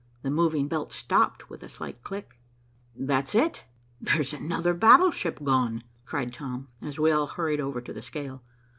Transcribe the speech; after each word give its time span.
The 0.23 0.31
moving 0.31 0.67
belt 0.67 0.91
stopped 0.91 1.47
with 1.51 1.61
a 1.61 1.69
slight 1.69 2.01
click. 2.03 2.39
"That's 2.95 3.35
it. 3.35 3.65
There's 4.01 4.33
another 4.33 4.73
battleship 4.73 5.43
gone," 5.43 5.83
cried 6.07 6.33
Tom, 6.33 6.69
as 6.81 6.97
we 6.97 7.11
all 7.11 7.27
hurried 7.27 7.61
over 7.61 7.81
to 7.81 7.93
the 7.93 8.01
scale. 8.01 8.41